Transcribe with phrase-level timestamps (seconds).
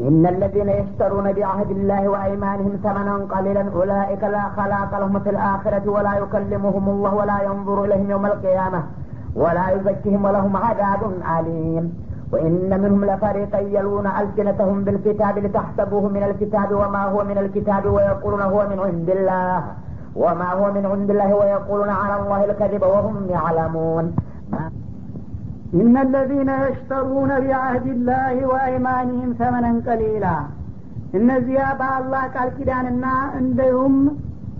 [0.00, 6.14] إن الذين يشترون بعهد الله وأيمانهم ثمنا قليلا أولئك لا خلاق لهم في الآخرة ولا
[6.18, 8.82] يكلمهم الله ولا ينظر إليهم يوم القيامة
[9.36, 11.02] ولا يزكيهم ولهم عذاب
[11.38, 11.84] أليم.
[12.32, 18.66] وإن منهم لفريقا يلون ألسنتهم بالكتاب لتحسبوه من الكتاب وما هو من الكتاب ويقولون هو
[18.70, 19.62] من عند الله.
[20.16, 24.14] وما هو من عند الله ويقولون على الله الكذب وهم يعلمون.
[25.73, 30.37] إن الذين يشترون بعهد الله وأيمانهم ثمنا قليلا
[31.17, 33.05] እነዚያ በአላህ ቃል ኪዳንና
[33.39, 33.93] እንዲሁም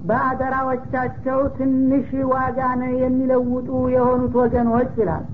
[0.10, 5.26] በአደራዎቻቸው ትንሽ ዋጋን የሚለውጡ የሆኑት ወገኖች ይላል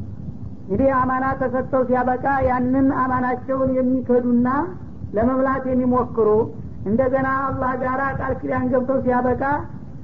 [0.63, 4.47] እንግዲህ አማና ተሰጥተው ሲያበቃ ያንን አማናቸውን የሚከዱና
[5.17, 6.27] ለመብላት የሚሞክሩ
[6.89, 9.43] እንደገና አላህ ጋር ቃል ኪዳን ገብተው ሲያበቃ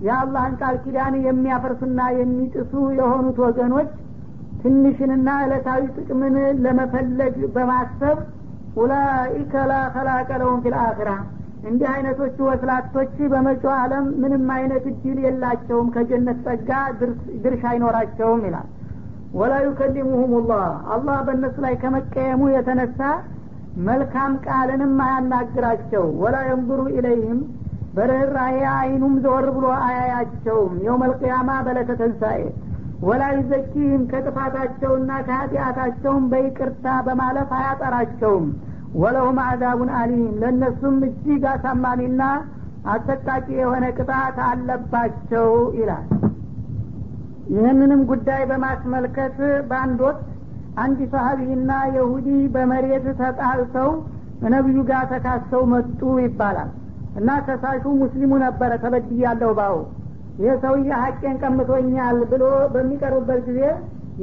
[0.08, 3.90] የአላህን ቃል ኪዳን የሚያፈርሱና የሚጥሱ የሆኑት ወገኖች
[4.65, 8.19] ትንሽንና ዕለታዊ ጥቅምን ለመፈለግ በማሰብ
[8.77, 11.11] ኡላኢከ ላ ከላቀ ለሁም ፊልአኺራ
[11.69, 16.71] እንዲህ አይነቶቹ ወስላቶች በመጪው ዓለም ምንም አይነት እድል የላቸውም ከጀነት ጸጋ
[17.45, 18.67] ድርሻ አይኖራቸውም ይላል።
[19.35, 23.01] ወላ ዩከሊሙሁም ላህ አላህ በእነሱ ላይ ከመቀየሙ የተነሳ
[23.87, 27.41] መልካም ቃልንም አያናግራቸው። ወላ የንظሩ ኢለይህም
[27.97, 32.41] በርኅራሄ አይኑም ዘወር ብሎ አያያቸውም። የውመልቅያማ በለተ ተንሳኤ
[33.05, 38.47] ወላ ዩዘኪህም ከጥፋታቸውና ከኃጢአታቸውም በይቅርታ በማለፍ አያጠራቸውም።
[38.95, 42.23] ወለሁም አዛቡን አሊም ለእነሱም እጅግ አሳማሚና
[42.93, 46.07] አሰቃቂ የሆነ ቅጣት አለባቸው ይላል።
[47.55, 49.37] ይህንንም ጉዳይ በማስመልከት
[49.71, 50.23] በአንድ ወቅት
[50.85, 53.91] አንድ ሰሀቢና የሁዲ በመሬት ተጣልተው
[54.47, 56.71] ነቢዩ ጋር ተካሰው መጡ ይባላል።
[57.19, 59.77] እና ከሳሹ ሙስሊሙ ነበረ ተበድያለሁ ባው
[60.39, 63.61] ይህ ሰውዬ ሀቄን ቀምቶኛል ብሎ በሚቀርብበት ጊዜ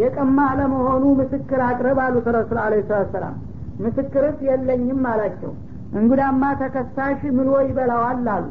[0.02, 2.74] የቀማ አለመሆኑ ምስክር አቅርብ አሉት ረሱል አለ
[3.14, 3.36] ሰላም
[3.84, 5.52] ምስክርስ የለኝም አላቸው።
[6.00, 8.46] እንጉዳማ ተከሳሽ ምሎ ይበላዋል አሉ።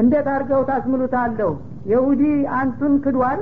[0.00, 1.50] እንዴት አድርገው ታስምሉታለሁ?
[1.92, 2.22] የሁዲ
[2.58, 3.40] አንቱን ክዷል።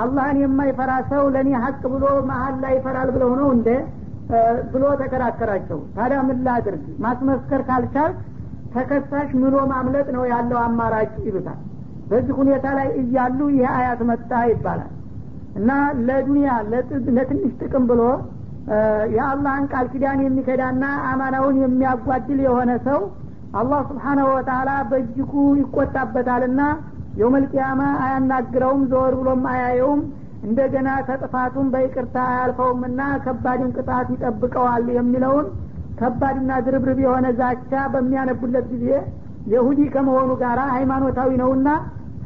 [0.00, 3.68] አላህን የማይፈራ ሰው ለእኔ ሀቅ ብሎ መሀል ላይ ይፈራል ብለው ነው እንደ
[4.72, 6.82] ብሎ ተከራከራቸው። ታዲያ ምን ላድርግ?
[7.04, 8.12] ማስመስከር ካልቻል
[8.74, 11.58] ተከሳሽ ምሎ ማምለጥ ነው ያለው አማራጭ ይሉታል
[12.06, 14.92] በዚህ ሁኔታ ላይ እያሉ ይህ አያት መጣ ይባላል።
[15.56, 15.70] እና
[16.06, 16.48] ለዱንያ
[17.16, 18.02] ለትንሽ ጥቅም ብሎ
[19.14, 23.00] የአላህን ቃል ኪዳን የሚከዳና አማናውን የሚያጓድል የሆነ ሰው
[23.54, 26.62] አላህ ስብሓናሁ ወተላ በእጅጉ ይቆጣበታልና
[27.20, 30.00] የውመልቅያማ አያናግረውም ዘወር ብሎም አያየውም።
[30.42, 35.46] እንደገና ተጥፋቱም በይቅርታ አያልፈውምና ከባድን ቅጣት ይጠብቀዋል የሚለውን
[36.00, 38.88] ከባድና ድርብርብ የሆነ ዛቻ በሚያነቡለት ጊዜ
[39.46, 41.68] የሁዲ ከመሆኑ ጋር ሃይማኖታዊ ነውና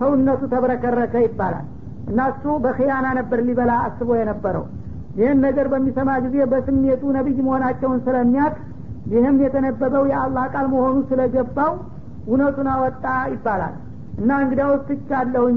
[0.01, 1.67] ሰውነቱ ተብረከረከ ይባላል።
[2.11, 4.65] እና እሱ በክያና ነበር ሊበላ አስቦ የነበረው።
[5.19, 8.55] ይህን ነገር በሚሰማ ጊዜ በስሜቱ ነቢይ መሆናቸውን ስለሚያቅ
[9.13, 11.73] ይህም የተነበበው የአላህ ቃል መሆኑ ስለገባው
[12.27, 13.75] እውነቱን አወጣ ይባላል።
[14.21, 15.57] እና እንግዲያውስ ትቻለሁኝ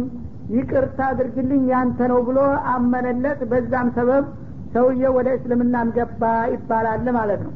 [0.54, 2.40] ይቅርታ አድርግልኝ ያንተ ነው ብሎ
[2.74, 4.26] አመነለት። በዛም ሰበብ
[4.74, 6.22] ሰውዬ ወደ እስልምናም ገባ
[6.54, 7.54] ይባላል ማለት ነው።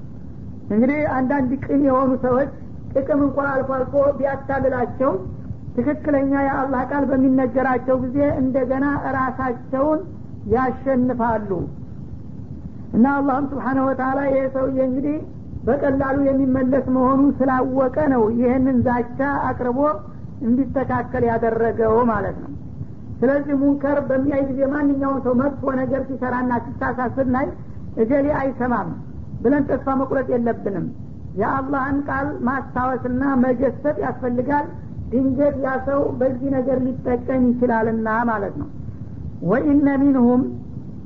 [0.70, 2.50] እንግዲህ አንዳንድ ቅን የሆኑ ሰዎች
[2.94, 5.12] ጥቅም እንኳን አልፎ አልፎ ቢያታልላቸው
[5.78, 8.86] ትክክለኛ የአላህ ቃል በሚነገራቸው ጊዜ እንደገና
[9.18, 10.00] ራሳቸውን
[10.54, 11.50] ያሸንፋሉ።
[12.98, 15.18] እና አላህም ስብሓነ ወተላ ይህ ሰውዬ እንግዲህ
[15.64, 19.80] በቀላሉ የሚመለስ መሆኑ ስላወቀ ነው ይህንን ዛቻ አቅርቦ
[20.42, 22.52] እንዲስተካከል ያደረገው ማለት ነው።
[23.20, 27.48] ስለዚህ ሙንከር በሚያይ ጊዜ ማንኛውም ሰው መጥፎ ነገር ሲሰራና ሲሳሳት ስናይ
[27.98, 28.90] እገሌ አይሰማም
[29.42, 30.86] ብለን ተስፋ መቁረጥ የለብንም።
[31.40, 34.68] የአላህን ቃል ማስታወስና መገሰጥ ያስፈልጋል
[35.12, 38.70] ድንገት ያ ሰው በዚህ ነገር ሊጠቀም ይችላልና ማለት ነው።
[39.44, 40.42] ወኢነ ሚንሁም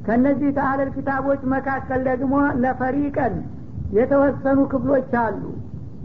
[0.05, 3.33] ከእነዚህ ተአለል ኪታቦች መካከል ደግሞ ለፈሪቀን
[3.97, 5.41] የተወሰኑ ክፍሎች አሉ።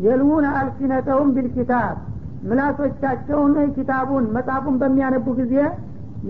[0.05, 1.95] የልሙን አልሲነተውም ቢልኪታብ
[2.49, 5.55] ምላሶቻቸውን ኪታቡን መጽሐፉን በሚያነቡ ጊዜ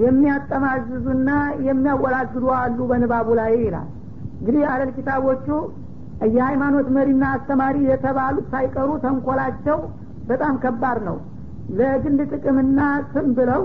[0.03, 1.31] የሚያጠማዝዙና
[1.67, 3.89] የሚያወላግዱ አሉ በንባቡ ላይ ይላል።
[4.39, 5.47] እንግዲህ አለል ኪታቦቹ
[6.35, 9.79] የሃይማኖት መሪና አስተማሪ የተባሉት ሳይቀሩ ተንኮላቸው
[10.29, 11.17] በጣም ከባድ ነው
[11.79, 12.81] ለግል ጥቅምና
[13.13, 13.63] ስም ብለው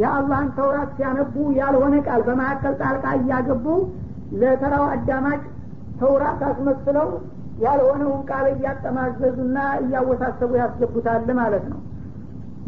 [0.00, 3.66] የአላህን ተውራት ሲያነቡ ያልሆነ ቃል በመካከል ጣልቃ እያገቡ
[4.40, 5.40] ለተራው አዳማጭ
[6.00, 7.08] ተውራት አስመስለው
[7.64, 11.80] ያልሆነውን ቃል እያጠማዘዙና እያወሳሰቡ ያስገቡታል ማለት ነው።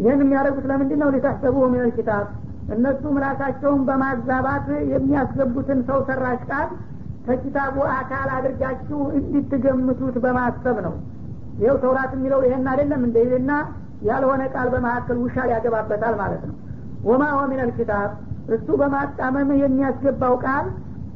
[0.00, 2.26] ይህን የሚያደርጉት ለምንድን ነው ሊታሰቡ ሚነል ኪታብ።
[2.74, 6.68] እነሱ ምላሳቸውን በማዛባት የሚያስገቡትን ሰው ሰራሽ ቃል
[7.26, 10.94] ከኪታቡ አካል አድርጋችሁ እንድትገምቱት በማሰብ ነው።
[11.62, 13.52] ይኸው ተውራት የሚለው ይሄን አይደለም እንደይልና
[14.00, 16.56] ያልሆነ ቃል በመካከል ውሻ ያገባበታል ማለት ነው።
[17.04, 17.40] ወማ ሆ
[17.78, 18.10] ኪታብ
[18.54, 20.66] እሱ በማጣመም የሚያስገባው ቃል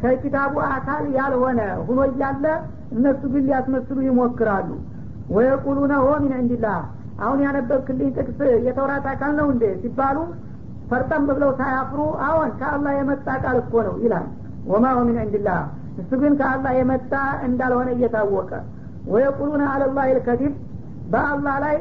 [0.02, 2.44] ከኪታቡ አካል ያልሆነ ሁኖ እያለ
[2.94, 4.68] እነሱ ግን ሊያስመስሉ ይሞክራሉ።
[5.34, 6.80] ወየቁሉነ ሆ ሚን ዕንዲላህ
[7.20, 10.16] አሁን ያነበብክልኝ ጥቅስ የተውራት አካል ነው እንዴ ሲባሉ
[10.90, 14.26] ፈርጠም ብለው ሳያፍሩ አዎን ከአላህ የመጣ ቃል እኮ ነው ይላል።
[14.66, 15.18] ወማ ሆ ሚን
[16.00, 17.12] እሱ ግን ከአላህ የመጣ
[17.46, 18.50] እንዳልሆነ እየታወቀ
[19.06, 20.54] ወየቁሉነ አለላህ ልከዚብ
[21.12, 21.76] በአላህ ላይ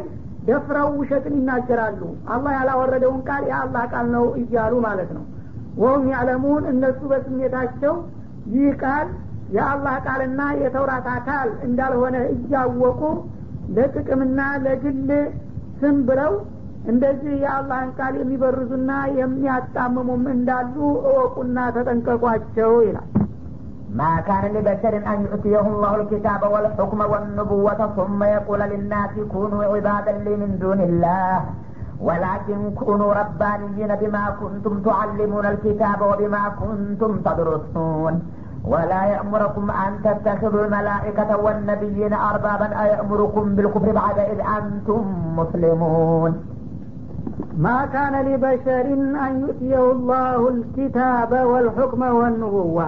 [0.48, 2.02] ደፍረው ውሸትን ይናገራሉ።
[2.34, 5.24] አላህ ያላወረደውን ቃል የአላህ ቃል ነው እያሉ ማለት ነው።
[5.78, 7.94] ወሁም ያዕለሙን እነሱ በስሜታቸው
[8.54, 9.08] ይህ ቃል
[9.56, 13.02] የአላህ ቃልና የተውራት አካል እንዳልሆነ እያወቁ
[13.76, 15.10] ለጥቅምና ለግል
[15.80, 16.34] ስም ብለው
[16.92, 20.76] እንደዚህ የአላህን ቃል የሚበርዙና የሚያጣምሙም እንዳሉ
[21.10, 23.10] እወቁና ተጠንቀቋቸው ይላል
[23.94, 30.36] ما كان لبشر أن يؤتيه الله الكتاب والحكم والنبوة ثم يقول للناس كونوا عبادا لي
[30.36, 31.42] من دون الله.
[32.00, 38.14] ولكن كونوا ربانيين بما كنتم تعلمون الكتاب وبما كنتم تدرسون.
[38.66, 45.04] ولا يأمركم أن تتخذوا الملائكة والنبيين أربابا أيأمركم بالكفر بعد إذ أنتم
[45.40, 46.32] مسلمون.
[47.58, 48.86] ما كان لبشر
[49.26, 52.88] أن يؤتيه الله الكتاب والحكم والنبوة.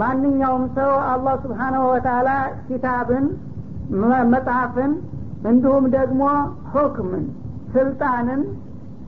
[0.00, 2.28] ማንኛውም ሰው አላህ ስብሓናሁ ወተላ
[2.66, 3.24] ኪታብን
[4.32, 4.92] መጽሐፍን
[5.50, 6.22] እንዲሁም ደግሞ
[6.74, 7.24] ሁክምን
[7.74, 8.42] ስልጣንን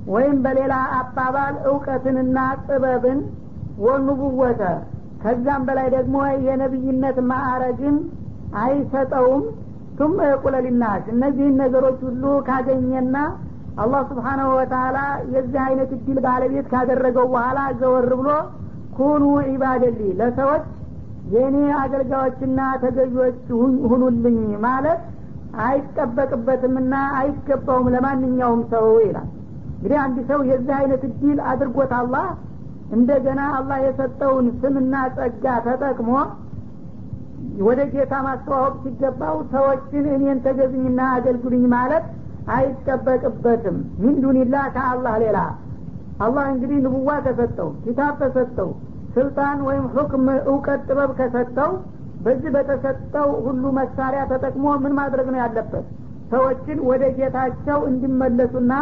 [0.06, 3.20] ወይም በሌላ አባባል እውቀትንና ጥበብን
[3.78, 4.62] ወኑቡወተ
[5.22, 6.16] ከዛም በላይ ደግሞ
[6.46, 7.96] የነቢይነት ማዕረግን
[8.62, 9.44] አይሰጠውም።
[9.98, 10.54] ቱም የቁለ
[11.12, 13.16] እነዚህን ነገሮች ሁሉ ካገኘና
[13.82, 14.98] አላህ ስብሓናሁ ወተላ
[15.34, 18.28] የዚህ አይነት እድል ባለቤት ካደረገው በኋላ ዘወር ብሎ
[18.96, 20.64] ኩኑ ዒባደሊ ለሰዎች
[21.32, 23.38] የእኔ አገልጋዮችና ተገዦች
[23.91, 25.02] ሁኑልኝ ማለት
[25.64, 29.29] አይጠበቅበትምና አይገባውም ለማንኛውም ሰው ይላል።
[29.76, 32.26] እንግዲህ አንድ ሰው የዚህ አይነት እድል አድርጎት አላህ
[32.94, 36.11] እንደገና አላህ የሰጠውን ስምና ጸጋ ተጠቅሞ
[37.61, 42.05] ወደ ጌታ ማስተዋወቅ ሲገባው ሰዎችን እኔን ተገዝኝና አገልግሉኝ ማለት
[42.55, 44.17] አይጠበቅበትም። ሚን
[44.76, 45.38] ከአላህ ሌላ
[46.20, 48.70] አላህ እንግዲህ ንቡዋ ከሰጠው ኪታብ ከሰጠው
[49.14, 51.72] ስልጣን ወይም ሁክም እውቀት ጥበብ ከሰጠው
[52.25, 55.84] በዚህ በተሰጠው ሁሉ መሳሪያ ተጠቅሞ ምን ማድረግ ነው ያለበት?
[56.31, 58.72] ሰዎችን ወደ ጌታቸው እንዲመለሱና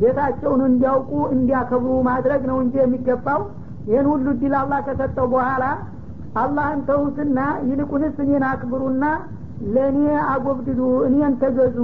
[0.00, 3.40] ጌታቸውን እንዲያውቁ እንዲያከብሩ ማድረግ ነው እንጂ የሚገባው።
[3.90, 5.64] ይህን ሁሉ እድል አላህ ከሰጠው በኋላ
[6.42, 7.38] አላህን ተውትና
[7.68, 9.04] ይልቁንስ እኔን አክብሩና
[9.74, 9.98] ለእኔ
[10.32, 11.78] አጎብድዱ እኔን ተገዙ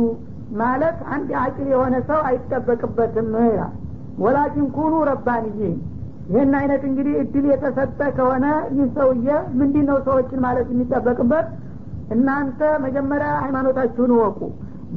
[0.60, 3.72] ማለት አንድ አቂል የሆነ ሰው አይጠበቅበትም ይላል
[4.18, 5.74] ወላኪን ኩኑ ረባንይን
[6.28, 8.46] ይህን አይነት እንግዲህ እድል የተሰጠ ከሆነ
[8.76, 9.26] ይህ ሰውዬ
[9.58, 11.46] ምንድ ነው ሰዎችን ማለት የሚጠበቅበት?
[12.14, 14.40] እናንተ መጀመሪያ ሃይማኖታችሁን እወቁ።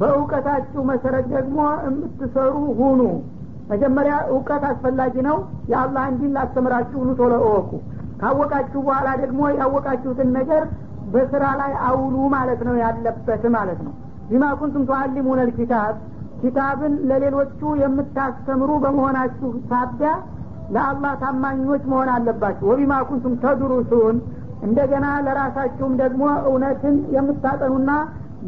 [0.00, 3.00] በእውቀታችሁ መሰረት ደግሞ የምትሰሩ ሁኑ።
[3.70, 5.36] መጀመሪያ እውቀት አስፈላጊ ነው።
[5.72, 7.70] የአላህ እንዲን ላስተምራችሁ ኑ ቶሎ እወቁ።
[8.20, 10.62] ካወቃችሁ በኋላ ደግሞ ያወቃችሁትን ነገር
[11.12, 13.92] በስራ ላይ አውሉ ማለት ነው ያለበት ማለት ነው።
[14.28, 15.94] ቢማ ኩንቱም ቱአሊሙን ልኪታብ
[16.42, 20.10] ኪታብን ለሌሎቹ የምታስተምሩ በመሆናችሁ ሳቢያ
[20.74, 24.16] ለአላህ ታማኞች መሆን አለባችሁ። ወቢማ ኩንቱም ተድሩሱን
[24.62, 27.90] እንደገና ለራሳችሁም ደግሞ እውነትን የምታጠኑና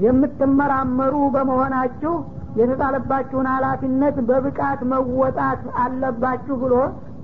[0.06, 2.12] የምትመራመሩ በመሆናችሁ
[2.60, 6.74] የተጣለባችሁን ሀላፊነት በብቃት መወጣት አለባችሁ ብሎ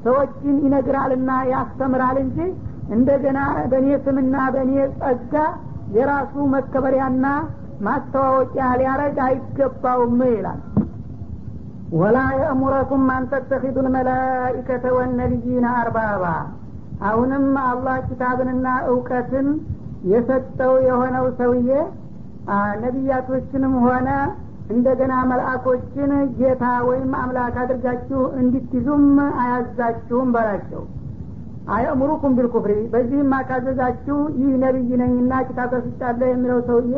[0.05, 2.39] ሰዎችን ይነግራልና ያስተምራል እንጂ
[2.97, 3.39] እንደገና
[3.71, 5.35] በእኔ ስምና በእኔ ጸጋ
[5.97, 7.27] የራሱ መከበሪያና
[7.87, 10.61] ማስተዋወቂያ ሊያረግ አይገባውም ይላል።
[11.95, 16.25] ወላ የእሙረኩም አን ተተኪዱ ልመላኢከተ ወነቢይነ አርባባ።
[17.09, 19.49] አሁንም አላህ ኪታብንና እውቀትን
[20.11, 21.71] የሰጠው የሆነው ሰውዬ
[22.83, 24.09] ነቢያቶችንም ሆነ
[24.75, 29.05] እንደገና መልአኮችን ጌታ ወይም አምላክ አድርጋችሁ እንዲትይዙም
[29.41, 30.83] አያዛችሁም በላቸው።
[31.69, 36.95] أيأمركم بالكفر በዚህም አካዘዛችሁ ይህ ነቢይ ነኝና ኪታብ ተስጫለሁ የሚለው ሰውዬ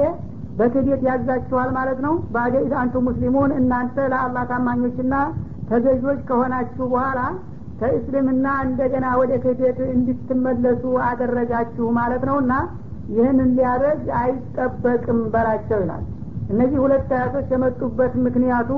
[0.60, 2.14] በክህደት ያዛችኋል ማለት ነው?
[2.34, 2.72] بعد إذ
[3.06, 5.14] مسلمون እናንተ ለአላህ ታማኞችና
[5.70, 7.20] ተገዦች ከሆናችሁ በኋላ
[7.80, 12.52] ከእስልምና እንደገና ወደ ክህደት እንድትመለሱ አደረጋችሁ ማለት ነው እና
[13.12, 16.02] ይህንን ሊያደርግ አይጠበቅም በላቸው ይላል።
[16.50, 18.70] እነዚህ ሁለት አያቶች የመጡበት ምክንያቱ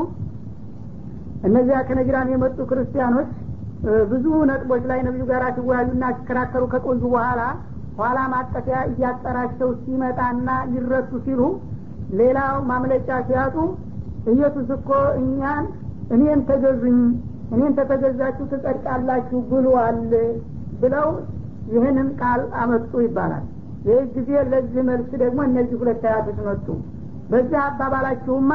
[1.49, 3.31] እነዚያ ከነጅራን የመጡ ክርስቲያኖች
[4.11, 7.41] ብዙ ነጥቦች ላይ ነቢዩ ጋር ሲወያዩና ሲከራከሩ ከቆዩ በኋላ
[7.99, 11.41] ኋላ ማጠፊያ እያጠራቸው ሲመጣና ሊረሱ ሲሉ
[12.19, 13.57] ሌላው ማምለጫ ሲያጡ
[14.33, 14.89] ኢየሱስ እኮ
[15.21, 15.65] እኛን
[16.15, 16.99] እኔን ተገዙኝ
[17.55, 19.99] እኔን ተተገዛችሁ ትጸድቃላችሁ ብሏል
[20.83, 21.09] ብለው
[21.73, 23.45] ይህንን ቃል አመጡ ይባላል።
[23.87, 26.67] ይህ ጊዜ ለዚህ መልስ ደግሞ እነዚህ ሁለት አያቶች መጡ።
[27.31, 28.53] በዚህ አባባላችሁማ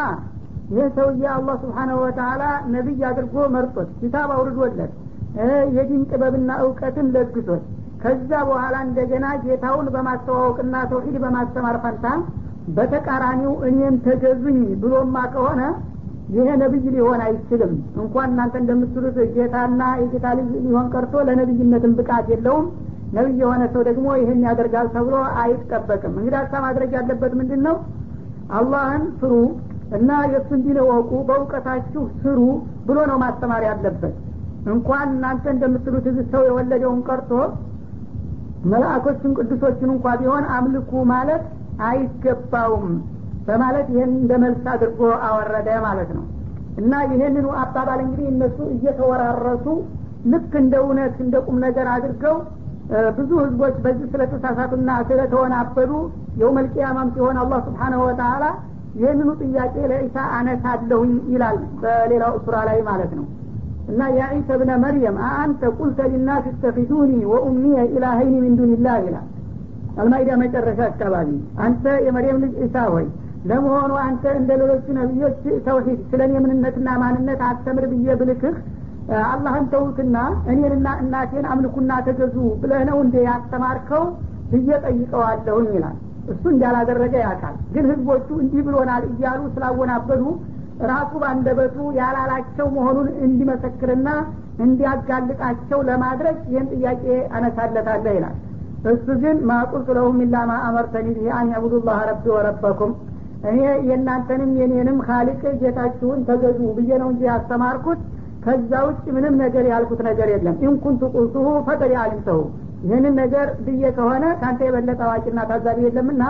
[0.72, 4.94] ይህ ሰውዬ አላህ ስብሓናሁ ወተላ ነቢይ አድርጎ መርጦት ኪታብ አውርዶለት
[5.76, 7.64] የዲን ጥበብና እውቀትን ለግሶት
[8.02, 12.06] ከዛ በኋላ እንደገና ጌታውን በማስተዋወቅና ተውሂድ በማስተማር ፈንታ
[12.76, 15.62] በተቃራኒው እኔን ተገዙኝ ብሎማ ከሆነ
[16.36, 22.66] ይሄ ነቢይ ሊሆን አይችልም። እንኳን እናንተ እንደምትሉት ጌታና የጌታ ልጅ ሊሆን ቀርቶ ለነቢይነትም ብቃት የለውም።
[23.14, 27.76] ነቢይ የሆነ ሰው ደግሞ ይህን ያደርጋል ተብሎ አይጠበቅም። እንግዲህ ማድረግ ያለበት ምንድን ነው
[28.58, 29.34] አላህን ፍሩ
[29.98, 32.40] እና የእሱን ዲን እወቁ በእውቀታችሁ ስሩ
[32.88, 34.16] ብሎ ነው ማስተማር ያለበት።
[34.74, 37.32] እንኳን እናንተ እንደምትሉት እዚህ ሰው የወለደውን ቀርቶ
[38.72, 41.44] መላእኮችን ቅዱሶችን እንኳ ቢሆን አምልኩ ማለት
[41.88, 42.88] አይገባውም
[43.48, 46.26] በማለት ይህን እንደ መልስ አድርጎ አወረደ ማለት ነው።
[46.78, 49.66] እና ይህንኑ አባባል እንግዲህ እነሱ እየተወራረሱ
[50.32, 52.36] ልክ እንደ እውነት እንደ ቁም ነገር አድርገው
[53.18, 55.92] ብዙ ህዝቦች በዚህ ስለተሳሳቱና ስለተወናበዱ
[56.42, 58.44] የውመልቅያማም ሲሆን አላህ ስብሓናሁ ወተላ
[59.00, 63.26] ይህንኑ ጥያቄ ለኢሳ አነሳለሁኝ ይላል በሌላው ሱራ ላይ ማለት ነው።
[63.92, 69.28] እና ያ ዒሳ ብነ መርየም አአንተ ቁልተ ሊናስ እተፊዱኒ ወኡሚየ ኢላሀይኒ ሚን ዱንላህ ይላል
[69.98, 71.30] አልማይዳ መጨረሻ አካባቢ።
[71.66, 73.06] አንተ የመርየም ልጅ ኢሳ ሆይ
[73.50, 75.38] ለመሆኑ አንተ እንደ ሌሎቹ ነቢዮች
[75.68, 78.56] ተውሂድ ስለ እኔ ምንነትና ማንነት አስተምር ብዬ ብልክህ
[79.26, 80.18] አላህን ተዉትና
[80.52, 84.04] እኔንና እናቴን አምልኩና ተገዙ ብለህ ነው እንደ ያስተማርከው
[84.52, 85.96] ብዬ ጠይቀዋለሁኝ ይላል።
[86.34, 90.24] እሱ እንዳላደረገ ያውቃል። ግን ህዝቦቹ እንዲህ ብሎናል እያሉ ስላወናበዱ
[90.90, 94.10] ራሱ ባንደበቱ ያላላቸው መሆኑን እንዲመሰክርና
[94.66, 97.04] እንዲያጋልጣቸው ለማድረግ ይህን ጥያቄ
[97.38, 98.36] አነሳለታለህ ይላል
[98.90, 102.92] እሱ ግን ማቁልቱ ለሁም ኢላ ማ አመርተኒ ብሄ አን ያቡዱላህ ረቢ ወረበኩም።
[103.50, 103.58] እኔ
[103.90, 108.00] የእናንተንም የኔንም ካሊቅ ጌታችሁን ተገዙ ብዬ ነው እንጂ ያስተማርኩት።
[108.46, 112.40] ከዛ ውጭ ምንም ነገር ያልኩት ነገር የለም። ኢንኩንቱ ቁልቱሁ ፈቀድ አሊምተሁ።
[112.84, 116.24] ይህንን ነገር ብዬ ከሆነ ከአንተ የበለጠ አዋቂና ታዛቢ የለምና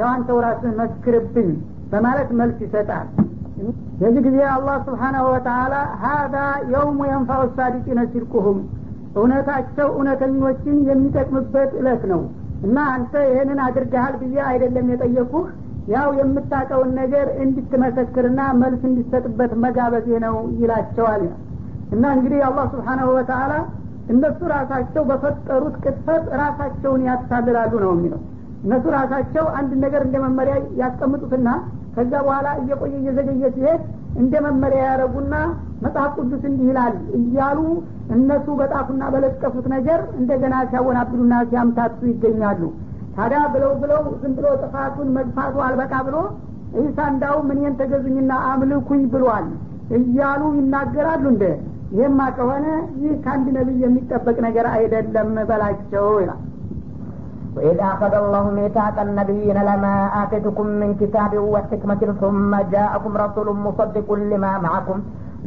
[0.00, 1.48] ያው ራስህ መስክርብኝ
[1.92, 3.08] በማለት መልስ ይሰጣል።
[4.02, 6.36] የዚህ ጊዜ አላህ ስብሓናሁ ወተላ ሀዛ
[6.72, 8.58] የውሙ የንፋው ሳዲቂነ ሲድቁሁም
[9.14, 12.22] እውነታቸው እውነተኞችን የሚጠቅምበት እለት ነው።
[12.66, 15.46] እና አንተ ይህንን አድርገሃል ብዬ አይደለም የጠየቁህ
[15.92, 21.24] ያው የምታውቀውን ነገር እንድትመሰክርና መልስ እንዲሰጥበት መጋበዜ ነው ይላቸዋል።
[21.94, 23.52] እና እንግዲህ አላህ ስብሓናሁ ወተላ
[24.08, 28.22] እነሱ ራሳቸው በፈጠሩት ቅጥፈት ራሳቸውን ያታልላሉ ነው የሚለው።
[28.64, 31.48] እነሱ ራሳቸው አንድ ነገር እንደ መመሪያ ያስቀምጡትና
[31.96, 33.82] ከዛ በኋላ እየቆየ እየዘገየ ሲሄድ
[34.20, 35.34] እንደ መመሪያ ያደረጉና
[35.84, 37.58] መጽሐፍ ቅዱስ እንዲህ ይላል እያሉ
[38.15, 42.61] እነሱ በጣፉና በለጠፉት ነገር እንደገና ሲያወናብዱና ሲያምታቱ ይገኛሉ
[43.15, 46.17] ታዲያ ብለው ብለው ዝም ብሎ ጥፋቱን መግፋቱ አልበቃ ብሎ
[46.83, 49.47] ኢሳ እንዳውም እኔን ተገዙኝና አምልኩኝ ብሏል
[49.99, 51.45] እያሉ ይናገራሉ እንደ
[51.97, 52.65] ይህማ ከሆነ
[53.03, 56.41] ይህ ከአንድ ነቢይ የሚጠበቅ ነገር አይደለም በላቸው ይላል
[57.55, 64.51] وإذ أخذ الله ميثاق النبيين لما آتيتكم من كتاب وحكمة ثم جاءكم رسول مصدق لما
[64.57, 64.97] معكم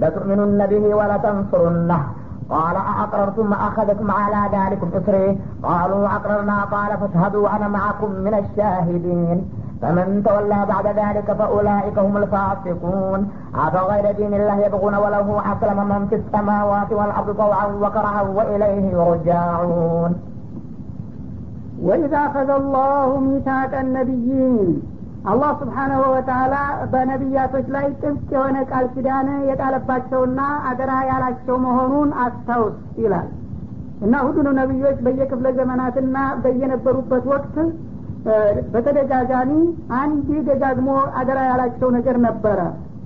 [0.00, 2.00] لتؤمنن به ولتنصرنه
[2.49, 6.63] قال أأقررتم أخذكم على ذلكم إصري قالوا أقررنا.
[6.63, 9.49] قال فاشهدوا أنا معكم من الشاهدين.
[9.81, 13.31] فمن تولى بعد ذلك فأولئك هم الفاسقون.
[13.55, 20.15] أفغير دين الله يبغون وله أسلم من في السماوات والأرض طوعا وكرها وإليه يرجعون.
[21.81, 24.96] وإذا أخذ الله ميثاق النبيين
[25.27, 26.55] አላህ ስብሓናሁ ወተላ
[26.91, 33.27] በነቢያቶች ላይ ጥብቅ የሆነ ቃል ኪዳን የጣለባቸውና አደራ ያላቸው መሆኑን አስታውስ ይላል።
[34.01, 37.55] እና ሁሉንም ነቢዮች በየክፍለ ዘመናትና በየነበሩበት ወቅት
[38.73, 39.51] በተደጋጋሚ
[39.99, 42.59] አንድ ደጋግሞ አደራ ያላቸው ነገር ነበረ።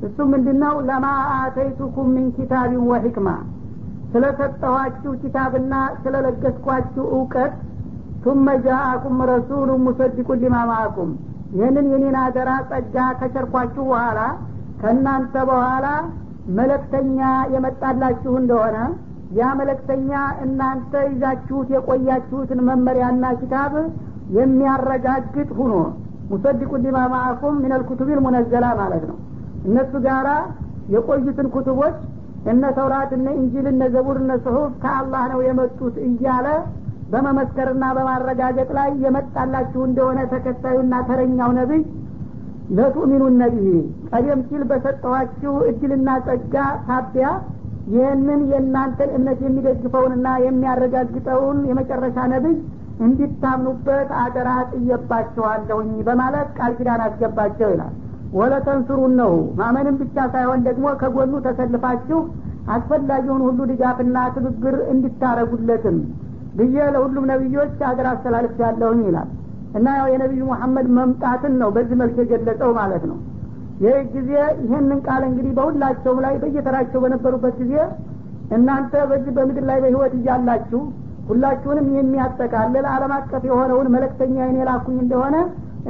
[0.07, 0.75] እሱ ምንድነው?
[0.87, 1.05] ለማ
[1.37, 3.27] አተይቱኩም ሚን ኪታቢን ወሕክማ።
[4.13, 7.53] ስለሰጠኋችሁ ኪታብና ስለለገስኳችሁ እውቀት
[8.23, 11.11] ቱመ ጃአኩም ረሱሉ ሙሰዲቁ ሊማ ማአኩም
[11.51, 14.19] ይህንን የኔን አደራ ጸጋ ከቸርኳችሁ በኋላ
[14.81, 15.87] ከእናንተ በኋላ
[16.59, 17.19] መለክተኛ
[17.53, 18.77] የመጣላችሁ እንደሆነ
[19.39, 20.11] ያ መለክተኛ
[20.45, 23.73] እናንተ ይዛችሁት የቆያችሁትን መመሪያና ኪታብ
[24.37, 25.73] የሚያረጋግጥ ሁኖ
[26.31, 29.17] ሙሰዲቁ ሊማ ማአኩም ሚነል ኩቱቢል ሙነዘላ ማለት ነው።
[29.67, 30.29] እነሱ ጋራ
[30.93, 31.97] የቆዩትን ኩቱቦች
[32.51, 36.47] እነ ተውራት እነ ኢንጂል እነ ዘቡር እነ ጽሁፍ ከአላህ ነው የመጡት እያለ
[37.11, 41.81] በመመስከርና በማረጋገጥ ላይ የመጣላችሁ እንደሆነ ተከታዩና ተረኛው ነቢይ
[42.77, 43.71] ለቱእሚኑን ነቢይ
[44.11, 46.55] ቀደም ሲል በሰጠኋችሁ እድልና ጸጋ
[46.87, 47.29] ሳቢያ
[47.93, 52.55] ይህንን የእናንተን እምነት የሚደግፈውንና የሚያረጋግጠውን የመጨረሻ ነቢይ
[53.05, 57.93] እንዲታምኑበት አደራ ጥየባችኋለሁኝ በማለት ቃል ኪዳን አስገባቸው ይላል።
[58.33, 62.19] ወለተንስሩን ነው ማመንም ብቻ ሳይሆን ደግሞ ከጎኑ ተሰልፋችሁ
[62.75, 65.97] አስፈላጊውን ሁሉ ድጋፍና ትብብር እንዲታረጉለትም
[66.51, 69.29] ብዬ ለሁሉም ነቢዮች አገር አስተላልፍ ያለሁኝ ይላል።
[69.77, 73.17] እና ያው የነቢዩ ሙሐመድ መምጣትን ነው በዚህ መልክ የገለጸው ማለት ነው።
[73.83, 74.31] ይህ ጊዜ
[74.63, 77.75] ይህንን ቃል እንግዲህ በሁላቸውም ላይ በየተራቸው በነበሩበት ጊዜ
[78.57, 80.81] እናንተ በዚህ በምድር ላይ በህይወት እያላችሁ
[81.29, 85.35] ሁላችሁንም የሚያጠቃልል አለም አቀፍ የሆነውን መለክተኛ የኔ ላኩኝ እንደሆነ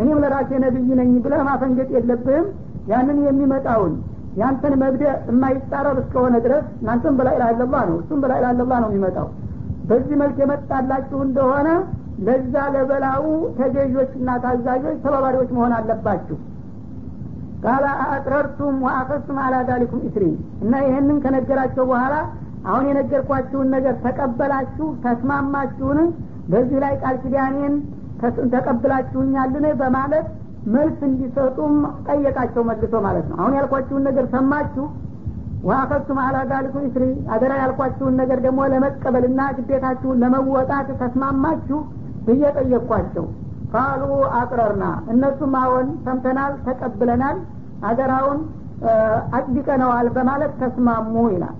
[0.01, 2.45] እኔም ለራሴ ነብይ ነኝ ብለህ ማፈንገጥ የለብህም።
[2.91, 3.93] ያንን የሚመጣውን
[4.39, 9.27] ያንተን መብደ የማይጻረር እስከሆነ ድረስ እናንተም በላይ ላለላ ነው እሱም በላይ ላለላ ነው የሚመጣው
[9.91, 11.69] በዚህ መልክ የመጣላችሁ እንደሆነ
[12.25, 13.23] ለዛ ለበላው
[13.57, 16.37] ተገዦችና ታዛዦች ተባባሪዎች መሆን አለባችሁ።
[17.63, 20.25] قال أأقررتم وأخذتم على ذلكم إصري።
[20.63, 22.15] እና ይህንን ከነገራቸው በኋላ
[22.65, 25.99] አሁን የነገርኳችሁን ነገር ተቀበላችሁ ተስማማችሁን?
[26.51, 27.73] በዚህ ላይ ቃል ኪዳኔን
[28.53, 29.65] ተቀብላችሁኛልን?
[29.81, 30.27] በማለት
[30.73, 31.75] መልስ እንዲሰጡም
[32.07, 34.85] ጠየቃቸው መልሶ ማለት ነው። አሁን ያልኳችሁን ነገር ሰማችሁ
[35.63, 41.79] وأخذتم على ذلكم إصري አደራ ያልኳችሁን ነገር ደግሞ ለመቀበልና ግዴታችሁን ለመወጣት ተስማማችሁ
[42.27, 43.25] ብዬ ጠየቅኳቸው።
[43.73, 44.03] ቃሉ
[44.39, 47.37] አቅረርና እነሱም አዎን ሰምተናል ተቀብለናል
[47.89, 48.39] አደራውን
[49.37, 51.57] አጽድቀነዋል በማለት ተስማሙ ይላል።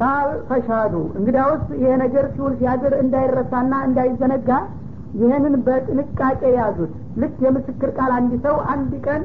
[0.00, 4.50] ቃል ፈሻዱ እንግዲያውስ ይሄ ነገር ሲውል ሲያድር እንዳይረሳና እንዳይዘነጋ
[5.20, 9.22] ይህንን በጥንቃቄ ያዙት። ልክ የምስክር ቃል አንድ ሰው አንድ ቀን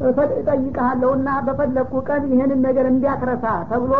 [0.00, 3.94] እጠይቀሃለሁና በፈለግኩ ቀን ይህንን ነገር እንዲያትረሳ ተብሎ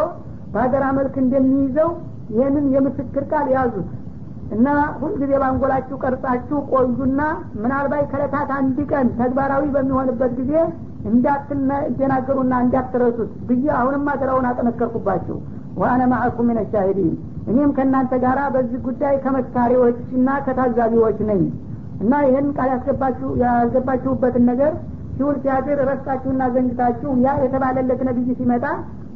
[0.52, 1.90] በሀገራ መልክ እንደሚይዘው
[2.34, 3.88] ይህንን የምስክር ቃል ያዙት።
[4.56, 4.66] እና
[5.00, 7.20] ሁልጊዜ ባንጎላችሁ ቀርጻችሁ ቆዩና
[7.62, 10.52] ምናልባት ከለታት አንድ ቀን ተግባራዊ በሚሆንበት ጊዜ
[11.10, 15.36] እንዳትደናገሩና እንዳትረሱት ብዬ አሁንም አደራውን አጠነከርኩባችሁ።
[15.80, 17.12] ዋአነ ማዕኩም ምን ሻሂዲን።
[17.50, 21.42] እኔም ከእናንተ ጋር በዚህ ጉዳይ ከመስካሪዎችና ከታዛቢዎች ነኝ።
[22.02, 24.72] እና ይህን ቃል ያስገባችሁበትን ነገር
[25.18, 28.64] ሲውል ሲያድር ረስታችሁና ዘንግታችሁ ያ የተባለለት ነቢይ ሲመጣ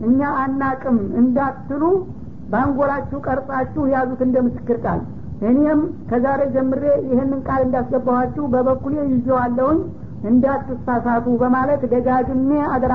[0.07, 1.83] እኛ አናቅም እንዳትሉ
[2.53, 5.01] በአንጎላችሁ ቀርጻችሁ ያዙት እንደ ምስክር ቃል።
[5.51, 5.81] እኔም
[6.11, 9.79] ከዛሬ ጀምሬ ይህንን ቃል እንዳስገባኋችሁ በበኩሌ ይዤዋለሁኝ
[10.33, 12.93] እንዳትሳሳቱ በማለት ደጋግሜ አደራ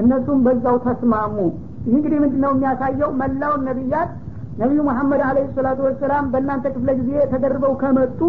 [0.00, 1.36] እነሱም በዛው ተስማሙ።
[1.86, 3.10] ይህ እንግዲህ ምንድን ነው የሚያሳየው?
[3.20, 4.10] መላውን ነቢያት
[4.60, 8.20] ነቢዩ መሐመድ አለ ሰላቱ ወሰላም በእናንተ ክፍለ ጊዜ ተደርበው ከመጡ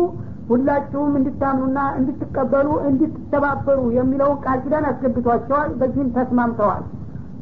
[0.49, 6.83] ሁላችሁም እንድታምኑና እንድትቀበሉ እንድትተባበሩ የሚለውን ቃል ኪዳን አስገብቷቸዋል በዚህም ተስማምተዋል።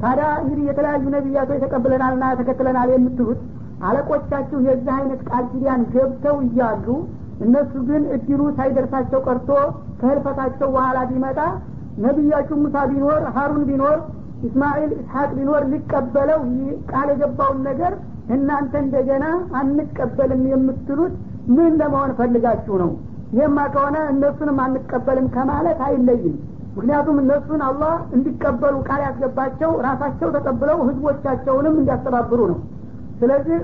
[0.01, 3.39] ታዲያ እንግዲህ የተለያዩ ነቢያቶች ተቀብለናልና ተከትለናል የምትሉት
[3.87, 6.87] አለቆቻችሁ የዚህ አይነት ቃል ኪዳን ገብተው እያሉ
[7.45, 9.49] እነሱ ግን እድሉ ሳይደርሳቸው ቀርቶ
[9.99, 11.39] ከህልፈታቸው በኋላ ቢመጣ
[12.05, 13.97] ነቢያችሁ ሙሳ ቢኖር ሀሩን ቢኖር
[14.47, 16.41] ኢስማኤል እስሐቅ ቢኖር ሊቀበለው
[16.91, 17.93] ቃል የገባውን ነገር
[18.35, 19.25] እናንተ እንደገና
[19.59, 21.13] አንቀበልም የምትሉት
[21.55, 22.91] ምን ለመሆን ፈልጋችሁ ነው?
[23.33, 26.35] ይህማ ከሆነ እነሱንም አንቀበልም ከማለት አይለይም።
[26.77, 32.59] ምክንያቱም እነሱን አላህ እንዲቀበሉ ቃል ያስገባቸው ራሳቸው ተቀብለው ህዝቦቻቸውንም እንዲያስተባብሩ ነው።
[33.21, 33.57] ስለዚህ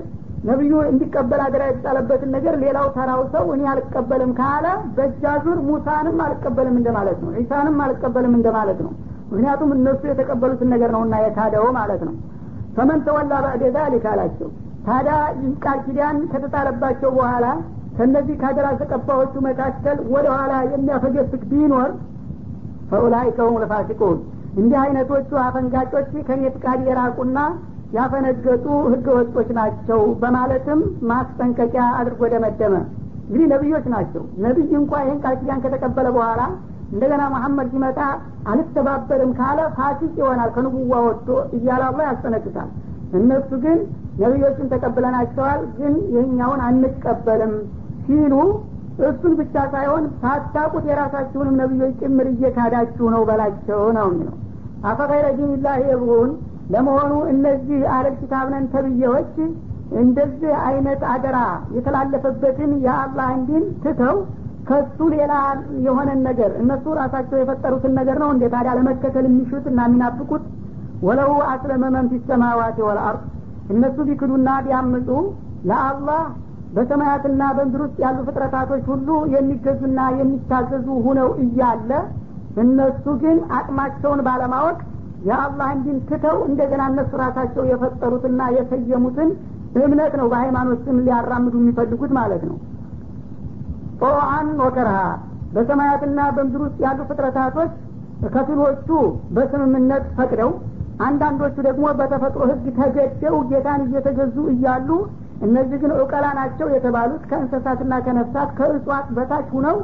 [0.44, 4.66] ነቢዩ እንዲቀበል አደራ የተጣለበትን ነገር ሌላው ተራው ሰው እኔ አልቀበልም ካለ
[4.96, 8.92] በእጃዙር ሙሳንም አልቀበልም እንደማለት ነው። ዒሳንም አልቀበልም እንደማለት ነው።
[9.30, 12.14] ምክንያቱም እነሱ የተቀበሉትን ነገር ነውና የካደው ማለት ነው።
[12.76, 14.50] ፈመን ተወላ ባዕደ ዛሊክ አላቸው
[14.86, 17.46] ታዲያ ይህ ቃል ኪዳን ከተጣለባቸው በኋላ
[17.98, 21.90] ከነዚህ ካደራ ተቀባዮቹ መካከል ወደ ኋላ የሚያፈገፍግ ቢኖር
[22.90, 24.18] ፈኡላይከ ሁም
[24.56, 27.38] እንዲህ አይነቶቹ አፈንጋጮች ከኔ ፍቃድ የራቁና
[27.96, 32.74] ያፈነገጡ ህገ ወጦች ናቸው በማለትም ማስጠንቀቂያ አድርጎ ደመደመ።
[33.26, 36.40] እንግዲህ ነቢዮች ናቸው። ነቢይ እንኳ ይህን ቃል ኪዳን ከተቀበለ በኋላ
[36.92, 38.00] እንደገና መሐመድ ሲመጣ
[38.52, 42.68] አልተባበርም ካለ ፋሲቅ ይሆናል ከንቡዋ ወጥቶ እያለ ያስጠነቅቃል።
[43.18, 43.78] እነሱ ግን
[44.22, 47.54] ነቢዮችን ተቀብለናቸዋል ግን ይህኛውን አንቀበልም
[48.06, 48.34] ሲሉ
[49.04, 54.36] እሱን ብቻ ሳይሆን ሳታቁት የራሳችሁንም ነቢዮች ጭምር እየካዳችሁ ነው በላቸው ነው የሚለው።
[54.84, 56.30] አፈቀይረ ዲንላህ የብሁን
[56.72, 59.34] ለመሆኑ እነዚህ አለል ኪታብነን ተብዬዎች
[60.00, 61.38] እንደዚህ አይነት አደራ
[61.76, 64.16] የተላለፈበትን የአላህን ዲን ትተው
[64.68, 65.32] ከሱ ሌላ
[65.86, 70.44] የሆነን ነገር እነሱ ራሳቸው የፈጠሩትን ነገር ነው እንዴ ታዲያ ለመከተል የሚሹት እና የሚናፍቁት?
[71.06, 73.22] ወለው አስለመ መን ፊ ሰማዋት ወልአርድ
[73.72, 75.08] እነሱ ቢክዱና ቢያምፁ
[75.68, 76.22] ለአላህ
[76.74, 81.90] በሰማያትና በምድር ውስጥ ያሉ ፍጥረታቶች ሁሉ የሚገዙና የሚታዘዙ ሁነው እያለ
[82.62, 84.78] እነሱ ግን አቅማቸውን ባለማወቅ
[85.28, 89.30] የአላህን ዲን ትተው እንደገና እነሱ ራሳቸው የፈጠሩትና የሰየሙትን
[89.84, 92.56] እምነት ነው በሃይማኖት ስም ሊያራምዱ የሚፈልጉት ማለት ነው።
[94.00, 94.98] ጦአን ወከርሃ
[95.54, 97.72] በሰማያትና በምድር ውስጥ ያሉ ፍጥረታቶች
[98.34, 98.88] ከፊሎቹ
[99.36, 100.50] በስምምነት ፈቅደው
[101.04, 104.88] አንዳንዶቹ ደግሞ በተፈጥሮ ህግ ተገደው ጌታን እየተገዙ እያሉ
[105.46, 109.78] እነዚህ ግን እውቀላ ናቸው የተባሉት ከእንስሳትና ከነፍሳት ከእጽዋት በታች ሁነው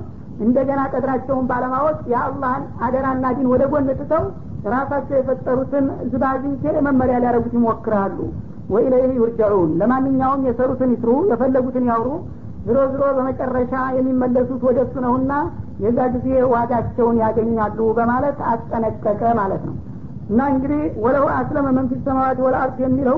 [0.44, 4.24] እንደገና ቀድራቸውን ባለማወቅ የአላህን አደራና ዲን ወደ ጎን ትተው
[4.72, 8.18] ራሳቸው የፈጠሩትን ዝባዝንኬ መመሪያ ሊያደረጉት ይሞክራሉ።
[8.70, 12.08] ወኢለይህ ዩርጃዑን። ለማንኛውም የሰሩትን ይስሩ የፈለጉትን ያውሩ።
[12.66, 15.32] ዝሮ ዝሮ በመጨረሻ የሚመለሱት ወደ እሱ ነውና
[15.84, 19.76] የዛ ጊዜ ዋጋቸውን ያገኛሉ በማለት አስጠነቀቀ ማለት ነው
[20.30, 23.16] እና እንግዲህ ወለው አስለመ መንፊስ ሰማዋት ወለአርት የሚለው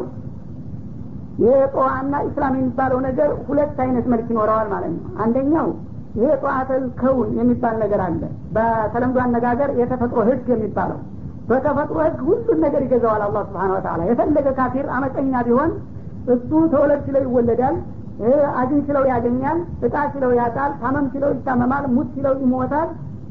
[1.45, 5.69] የጠዋና ኢስላም የሚባለው ነገር ሁለት አይነት መልክ ይኖረዋል ማለት ነው። አንደኛው
[6.17, 8.23] ይሄ ጠዋተል ከውን የሚባል ነገር አለ።
[8.57, 10.99] በተለምዶ አነጋገር የተፈጥሮ ህግ የሚባለው
[11.49, 15.71] በተፈጥሮ ህግ ሁሉን ነገር ይገዛዋል አላህ ስብሓን ወተላ የፈለገ ካፊር አመፀኛ ቢሆን
[16.35, 17.77] እሱ ተወለድ ሲለው ይወለዳል
[18.61, 22.89] አግኝ ሲለው ያገኛል እጣ ሲለው ያጣል ታመም ሲለው ይታመማል ሙት ሲለው ይሞታል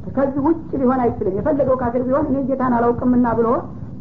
[0.10, 3.48] ከዚህ ውጭ ሊሆን አይችልም። የፈለገው ካፊር ቢሆን እኔ ጌታን አላውቅምና ብሎ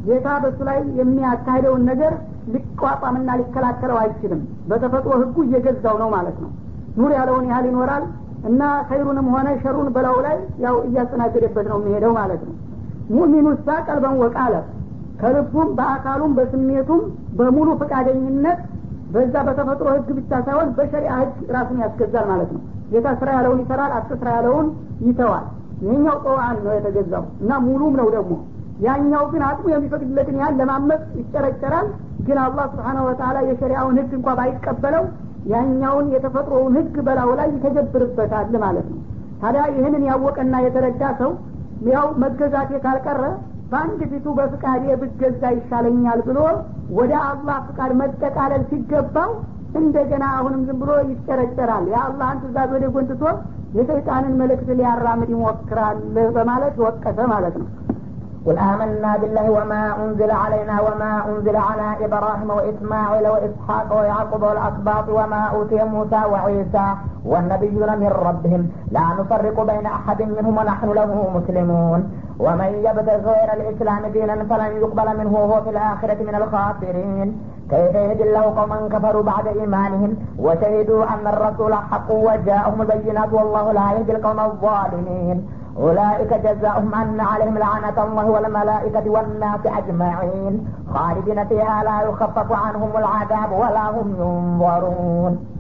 [0.06, 2.12] ጌታ በእሱ ላይ የሚያካሂደውን ነገር
[2.54, 6.50] ሊቋቋምና ሊከላከለው አይችልም። በተፈጥሮ ህጉ እየገዛው ነው ማለት ነው።
[6.96, 8.04] ኑር ያለውን ያህል ይኖራል
[8.48, 12.54] እና ኸይሩንም ሆነ ሸሩን በላው ላይ ያው እያስተናገደበት ነው የሚሄደው ማለት ነው።
[13.10, 14.54] ሙእሚኑ ሳ ቀልበን ወቃለ
[15.20, 17.00] ከልቡም በአካሉም በስሜቱም
[17.38, 18.60] በሙሉ ፈቃደኝነት
[19.14, 23.92] በዛ በተፈጥሮ ህግ ብቻ ሳይሆን በሸሪአ ህግ ራሱን ያስገዛል ማለት ነው። ጌታ ስራ ያለውን ይሰራል
[23.98, 24.68] አትስራ ያለውን
[25.08, 25.46] ይተዋል
[25.80, 28.32] ይህኛው ጠዋን ነው የተገዛው እና ሙሉም ነው ደግሞ።
[28.84, 31.88] ያኛው ግን አቅሙ የሚፈቅድለትን ያህል ለማመፅ ይጨረጨራል።
[32.26, 35.04] ግን አላህ ስብሓነሁ ወተላ የሸሪያውን ህግ እንኳ ባይቀበለው
[35.52, 38.98] ያኛውን የተፈጥሮውን ህግ በላው ላይ ይተገብርበታል ማለት ነው።
[39.42, 41.30] ታዲያ ይህንን ያወቀና የተረዳ ሰው
[41.90, 43.22] ያው መገዛቴ ካልቀረ
[43.70, 46.38] በአንድ ፊቱ በፍቃዴ ብገዛ ይሻለኛል ብሎ
[46.98, 49.30] ወደ አላህ ፍቃድ መጠቃለል ሲገባው
[49.80, 53.22] እንደገና አሁንም ዝም ብሎ ይጨረጨራል። የአላህን ትእዛዝ ወደ ጎንትቶ
[53.77, 55.97] የሰይጣንን መልእክት ሊያራምድ ይሞክራል
[56.37, 57.69] በማለት ወቀሰ ማለት ነው
[58.47, 65.41] قل آمنا بالله وما أنزل علينا وما أنزل على إبراهيم وإسماعيل وإسحاق ويعقوب والأسباط وما
[65.55, 66.87] أوتي موسى وعيسى
[67.25, 71.99] والنبيون من ربهم لا نفرق بين أحد منهم ونحن له مسلمون
[72.44, 77.28] ومن يبتغ غير الإسلام دينا فلن يقبل منه وهو في الآخرة من الخاسرين.
[77.70, 83.92] كيف يهدي الله قوما كفروا بعد إيمانهم وشهدوا أن الرسول حق وجاءهم البينات والله لا
[83.92, 85.48] يهدي القوم الظالمين.
[85.76, 90.54] أولئك جزاؤهم أن عليهم لعنة الله والملائكة والناس أجمعين.
[90.94, 95.59] خالدين فيها لا يخفف عنهم العذاب ولا هم ينظرون.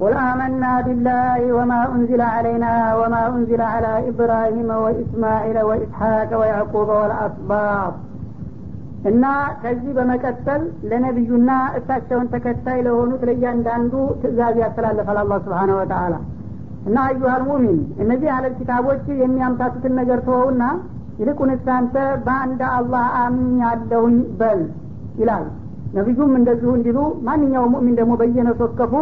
[0.00, 7.94] قل آمنا بالله وما أنزل علينا وما أنزل على إبراهيم وإسماعيل وإسحاق ويعقوب والأسباط
[9.10, 9.24] እና
[9.62, 10.60] ከዚህ በመቀጠል
[10.90, 16.14] ለነቢዩና እሳቸውን ተከታይ ለሆኑት ለእያንዳንዱ ትእዛዝ ያስተላልፋል አላህ ስብሓነ ወተአላ
[16.88, 20.62] እና አዩሃል ሙሚን እነዚህ አለል ኪታቦች የሚያምታቱትን ነገር ተወውና
[21.20, 24.62] ይልቁንስ አንተ በአንድ አላህ አምኛለሁኝ በል
[25.22, 25.44] ይላል
[25.98, 28.94] ነቢዩም እንደዚሁ እንዲሉ ማንኛውም ሙእሚን ደግሞ በየነሱ ወከፉ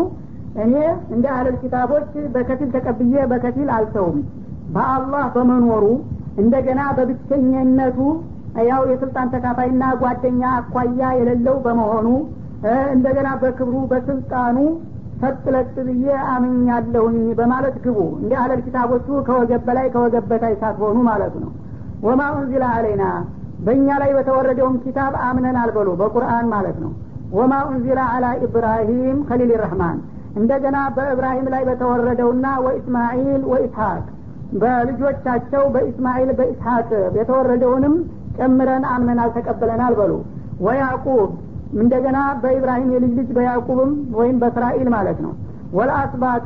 [0.63, 0.73] እኔ
[1.15, 4.19] እንደ አለል ኪታቦች በከፊል ተቀብዬ በከፊል አልተውም።
[4.75, 5.85] በአላህ በመኖሩ
[6.37, 7.99] እንደገና በብቸኝነቱ
[8.69, 12.07] ያው የስልጣን ተካፋይና ጓደኛ አኳያ የሌለው በመሆኑ
[12.93, 14.57] እንደገና በክብሩ በስልጣኑ
[15.21, 21.51] ሰጥለጥ ብዬ አምኛለሁኝ በማለት ግቡ። እንደ አለል ኪታቦቹ ከወገብ በላይ ከወገብ በታይ ሳትሆኑ ማለት ነው።
[22.05, 23.03] ወማ ኡንዚላ አለይና
[23.65, 26.91] በእኛ ላይ በተወረደውም ኪታብ አምነን አልበሉ በቁርአን ማለት ነው።
[27.33, 29.97] ወማ ኡንዚላ አላ ኢብራሂም ከሊል ረህማን
[30.35, 34.03] እንደገና በእብራሂም ላይ በተወረደውና ወኢስማኤል ወኢስሐቅ
[34.61, 37.95] በልጆቻቸው በኢስማኤል በኢስሐቅ የተወረደውንም
[38.37, 40.13] ጨምረን አምነናል ተቀብለናል በሉ።
[40.65, 41.29] ወያዕቁብ
[41.75, 45.33] እንደገና በኢብራሂም የልጅ ልጅ በያዕቁብም ወይም በእስራኤል ማለት ነው።
[45.73, 46.45] ወለአስባጢ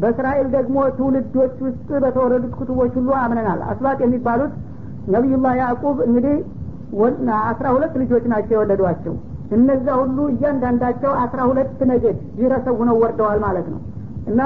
[0.00, 4.54] በእስራኤል ደግሞ ትውልዶች ውስጥ በተወረዱት ኩቱቦች ሁሉ አምነናል። አስባጥ የሚባሉት
[5.14, 6.36] ነቢዩላህ ያዕቁብ እንግዲህ
[7.44, 9.14] አስራ ሁለት ልጆች ናቸው የወለዷቸው
[9.54, 13.80] እነዛ ሁሉ እያንዳንዳቸው አስራ ሁለት ነገድ ቢረሰብ ሁነው ወርደዋል ማለት ነው።
[14.30, 14.40] እና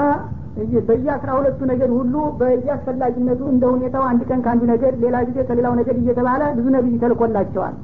[0.87, 5.97] በየአስራ ሁለቱ ነገድ ሁሉ በየአስፈላጊነቱ እንደ ሁኔታው አንድ ቀን ከአንዱ ነገድ ሌላ ጊዜ ከሌላው ነገድ
[6.01, 7.75] እየተባለ ብዙ ነቢይ ተልኮላቸዋል።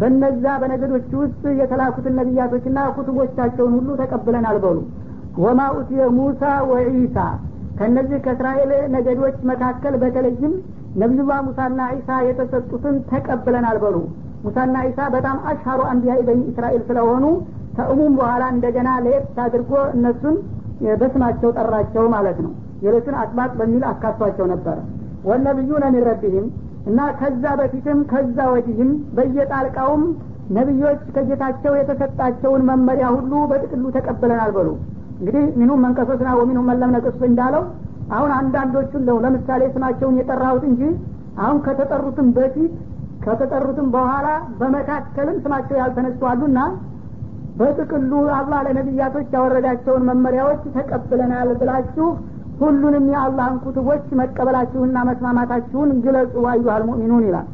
[0.00, 4.78] በነዛ በነገዶች ውስጥ የተላኩትን ነቢያቶችና ኩቱቦቻቸውን ሁሉ ተቀብለናል በሉ
[5.38, 7.16] ወማ ኡትየ ሙሳ ወዒሳ
[7.78, 10.52] ከእነዚህ ከእስራኤል ነገዶች መካከል በተለይም
[11.02, 13.96] ነቢዩላህ ሙሳና ዒሳ የተሰጡትን ተቀብለናል በሉ
[14.44, 17.24] ሙሳና ዒሳ በጣም አሽሀሩ አንቢያ በኒ እስራኤል ስለሆኑ
[17.76, 20.36] ከእሙም በኋላ እንደገና ለየት አድርጎ እነሱን
[21.00, 22.52] በስማቸው ጠራቸው ማለት ነው።
[22.84, 24.76] ሌሎችን አስባጥ በሚል አካቷቸው ነበረ
[25.24, 26.46] ወነቢዩነ ሚን
[26.86, 30.02] እና ከዛ በፊትም ከዛ ወዲህም በየጣልቃውም
[30.50, 34.68] ነቢዮች ከጌታቸው የተሰጣቸውን መመሪያ ሁሉ በጥቅሉ ተቀብለናል በሉ።
[35.18, 37.62] እንግዲህ ሚኑም መንቀሶስና ወሚኑም መለም እንዳለው
[38.10, 40.82] አሁን አንዳንዶቹን ነው ለምሳሌ ስማቸውን የጠራሁት እንጂ
[41.38, 42.72] አሁን ከተጠሩትም በፊት
[43.24, 44.26] ከተጠሩትም በኋላ
[44.58, 46.58] በመካከልም ስማቸው ያልተነሱ አሉና
[47.58, 52.06] በጥቅሉ አላህ ለነቢያቶች ያወረዳቸውን መመሪያዎች ተቀብለናል ብላችሁ
[52.60, 57.46] ሁሉንም የአላህን ኩትቦች መቀበላችሁና መስማማታችሁን ግለጹ አዩሃል ሙእሚኑን ይላል።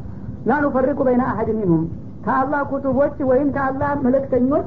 [0.48, 1.84] ላኑፈሪቁ በይነ አሀድ ሚንሁም።
[2.24, 4.66] ከአላህ ኩቱቦች ወይም ከአላህ መልእክተኞች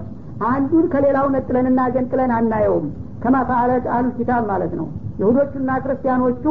[0.50, 2.86] አንዱን ከሌላው ነጥለንና ገንጥለን አናየውም።
[3.24, 4.88] ከማ ፈአለት አሉ ኪታብ ማለት ነው።
[5.20, 6.46] ይሁዶቹና ክርስቲያኖቹ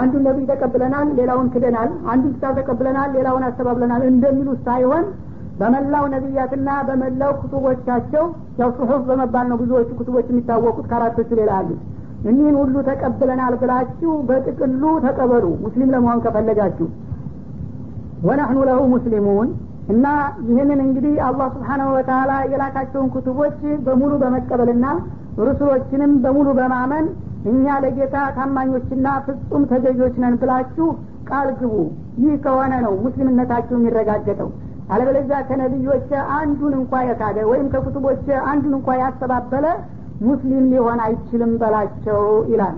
[0.00, 5.04] አንዱን ነቢይ ተቀብለናል ሌላውን ክደናል አንዱን ኪታብ ተቀብለናል ሌላውን አስተባብለናል እንደሚሉ ሳይሆን
[5.60, 8.24] በመላው ነቢያትና በመላው ኩቱቦቻቸው
[8.60, 11.82] ያው ጽሑፍ በመባል ነው ብዙዎቹ ኩቱቦች የሚታወቁት ከአራቶቹ ሌላ አሉት
[12.24, 16.86] እኒህን ሁሉ ተቀብለናል ብላችሁ በጥቅሉ ተቀበሉ። ሙስሊም ለመሆን ከፈለጋችሁ።
[18.26, 19.48] ወነሕኑ ለሁ ሙስሊሙን
[19.92, 20.04] እና
[20.48, 24.86] ይህንን እንግዲህ አላህ ስብሓናሁ ወተላ የላካቸውን ኩቱቦች በሙሉ በመቀበልና
[25.40, 27.06] ሩሱሎችንም በሙሉ በማመን
[27.44, 30.86] እኛ ለጌታ ታማኞችና ፍጹም ተገዦች ነን ብላችሁ
[31.28, 31.74] ቃል ግቡ።
[32.22, 34.48] ይህ ከሆነ ነው ሙስሊምነታችሁ የሚረጋገጠው።
[34.90, 39.66] አለበለዚያ ከነቢዮች አንዱን እንኳ የካደ ወይም ከኩቱቦች አንዱን እንኳ ያስተባበለ
[40.26, 42.76] ሙስሊም ሊሆን አይችልም በላቸው ይላል።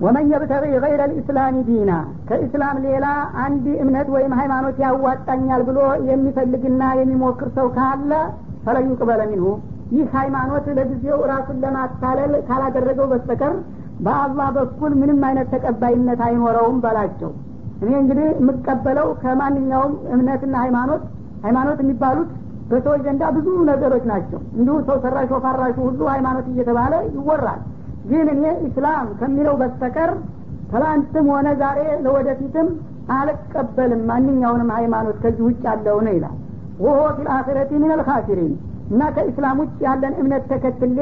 [0.00, 1.90] ወመን የብተቂ ገይረ ልእስላሚ ዲና
[2.28, 3.06] ከእስላም ሌላ
[3.44, 8.12] አንድ እምነት ወይም ሃይማኖት ያዋጣኛል ብሎ የሚፈልግና የሚሞክር ሰው ካለ
[8.66, 9.46] ፈለን ዩቅበለ ሚንሁ
[9.90, 13.52] ይህ ሃይማኖት ለጊዜው ራሱን ለማታለል ካላደረገው በስተቀር
[14.00, 17.30] በአላህ በኩል ምንም አይነት ተቀባይነት አይኖረውም በላቸው።
[17.82, 21.02] እኔ እንግዲህ የምቀበለው ከማንኛውም እምነትና ሃይማኖት
[21.44, 22.28] ሃይማኖት የሚባሉት
[22.70, 27.60] በሰዎች ዘንዳ ብዙ ነገሮች ናቸው። እንዲሁ ሰው ሰራሽ ወፋራሹ ሁሉ ሃይማኖት እየተባለ ይወራል።
[28.10, 30.10] ግን እኔ ኢስላም ከሚለው በስተቀር
[30.72, 32.68] ትላንትም ሆነ ዛሬ ለወደፊትም
[33.16, 36.36] አልቀበልም። ማንኛውንም ሃይማኖት ከዚህ ውጭ ያለውን ይላል።
[36.80, 38.54] ወሆ ፊልአኺረቲ ምን አልካሲሪን
[38.90, 40.98] እና ከኢስላም ውጭ ያለን እምነት ተከትሌ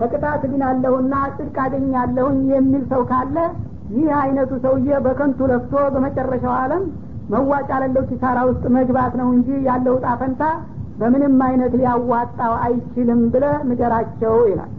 [0.00, 3.36] ከቅጣት ድናለሁና ጽድቅ አገኛለሁኝ የሚል ሰው ካለ
[3.94, 6.82] ይህ አይነቱ ሰውዬ በከንቱ ለፍቶ በመጨረሻው አለም
[7.32, 10.42] መዋጫ ለለው ኪሳራ ውስጥ መግባት ነው እንጂ ያለው ጣፈንታ
[11.00, 14.70] በምንም አይነት ሊያዋጣው አይችልም ብለ ንገራቸው ይላል።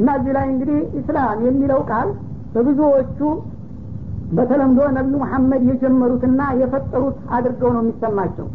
[0.00, 2.08] እና እዚህ ላይ እንግዲህ ኢስላም የሚለው ቃል
[2.54, 3.18] በብዙዎቹ
[4.36, 8.46] በተለምዶ ነቢዩ መሐመድ የጀመሩትና የፈጠሩት አድርገው ነው የሚሰማቸው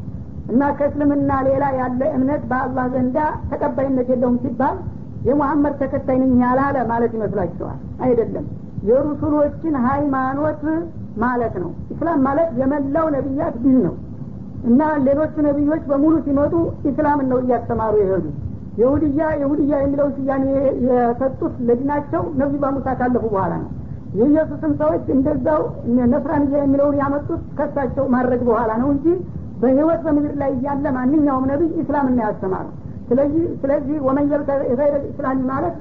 [0.51, 3.17] እና ከእስልምና ሌላ ያለ እምነት በአላህ ዘንዳ
[3.51, 4.75] ተቀባይነት የለውም ሲባል
[5.27, 7.77] የሙሐመድ ተከታይ ነኝ ያላለ ማለት ይመስላችኋል?
[8.05, 8.45] አይደለም።
[8.89, 10.63] የሩሱሎችን ሃይማኖት
[11.23, 13.95] ማለት ነው። ኢስላም ማለት የመላው ነቢያት ዲን ነው።
[14.69, 16.53] እና ሌሎቹ ነቢዮች በሙሉ ሲመጡ
[16.89, 18.25] ኢስላምን ነው እያስተማሩ የሄዱ
[18.79, 20.45] የሁድያ የሁድያ የሚለውን ስያሜ
[20.87, 23.69] የሰጡት ለዲናቸው ነቢዩ በሙሳ ካለፉ በኋላ ነው።
[24.19, 25.61] የኢየሱስም ሰዎች እንደዛው
[26.11, 29.07] ነስራንያ የሚለውን ያመጡት ከሳቸው ማድረግ በኋላ ነው እንጂ
[29.65, 32.65] በህይወት በምድር ላይ እያለ ማንኛውም ነቢይ ኢስላም እና ያስተማሩ
[33.09, 34.25] ስለዚህ ስለዚህ ወመን
[34.79, 35.75] ገይረ ኢስላም ማለት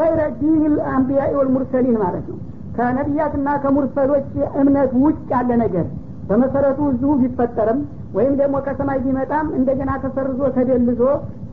[0.00, 2.38] ገይረ ዲን ልአንቢያ ወልሙርሰሊን ማለት ነው።
[2.76, 4.26] ከነቢያትና ከሙርሰሎች
[4.60, 5.86] እምነት ውጭ ያለ ነገር
[6.28, 7.78] በመሰረቱ እዚሁ ቢፈጠርም
[8.16, 11.00] ወይም ደግሞ ከሰማይ ቢመጣም እንደገና ተሰርዞ ተደልዞ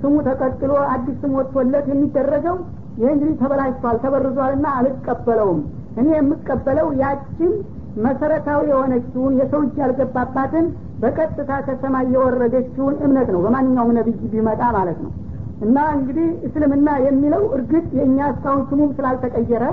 [0.01, 2.57] ስሙ ተቀጥሎ አዲስ ስም ወጥቶለት የሚደረገው
[2.99, 5.61] ይህ እንግዲህ ተበላሽቷል ተበርዟልና አልቀበለውም።
[5.99, 7.51] እኔ የምቀበለው ያችን
[8.03, 10.65] መሰረታዊ የሆነችውን የሰው እጅ ያልገባባትን
[11.01, 15.12] በቀጥታ ከሰማይ የወረደችውን እምነት ነው። በማንኛውም ነቢይ ቢመጣ ማለት ነው።
[15.65, 19.65] እና እንግዲህ እስልምና የሚለው እርግጥ የእኛ እስካሁን ስሙም ስላልተቀየረ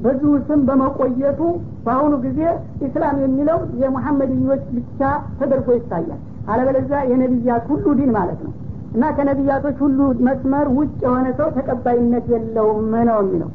[0.00, 1.40] በዚሁ ስም በመቆየቱ
[1.84, 2.40] በአሁኑ ጊዜ
[2.86, 5.00] ኢስላም የሚለው የሙሐመድዮች ብቻ
[5.38, 8.52] ተደርጎ ይታያል። አለበለዚያ የነቢያት ሁሉ ዲን ማለት ነው።
[8.94, 13.50] እና ከነቢያቶች ሁሉ መስመር ውጭ የሆነ ሰው ተቀባይነት የለውም ነው የሚለው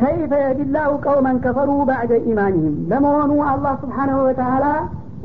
[0.00, 4.66] ከይፈ የዲላሁ ቀውመን ከፈሩ ባዕደ ኢማኒህም ለመሆኑ አላህ ስብሓናሁ ወተላ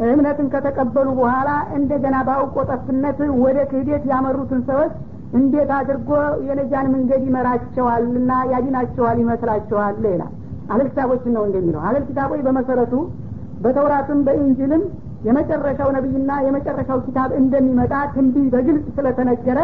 [0.08, 4.92] እምነትን ከተቀበሉ በኋላ እንደገና በአውቆ ጠፍነት ወደ ክህደት ያመሩትን ሰዎች
[5.38, 6.10] እንዴት አድርጎ
[6.48, 10.34] የነጃን መንገድ ይመራቸዋልና ያዲናቸዋል ይመስላቸዋል ይላል
[10.70, 12.94] አህለል ኪታቦችን ነው እንደሚለው አህለል ኪታቦች በመሰረቱ
[13.64, 14.84] በተውራትም በኢንጅልም
[15.28, 19.60] የመጨረሻው ነቢይና የመጨረሻው ኪታብ እንደሚመጣ ትንቢት በግልጽ ስለተነገረ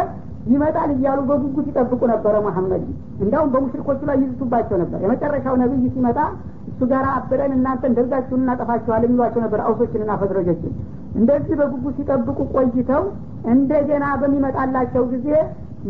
[0.51, 2.83] ይመጣል እያሉ በጉጉት ይጠብቁ ነበረ መሐመድ።
[3.21, 6.19] እንዲያውም በሙሽሪኮቹ ላይ ይዝቱባቸው ነበር። የመጨረሻው ነቢይ ሲመጣ
[6.69, 10.73] እሱ ጋር አብረን እናንተ እንደዛችሁን እናጠፋችኋል የሚሏቸው ነበር አውሶችንና ፈድረጆችን
[11.15, 13.03] እንደዚህ በጉጉት ሲጠብቁ ቆይተው
[13.53, 15.27] እንደገና በሚመጣላቸው ጊዜ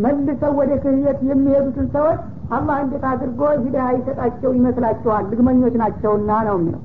[0.04, 2.20] መልሰው ወደ ክህየት የሚሄዱትን ሰዎች
[2.56, 5.24] አላህ እንዴት አድርጎ ሂዳያ ይሰጣቸው ይመስላችኋል?
[5.32, 6.82] ልግመኞች ናቸውና ነው የሚለው።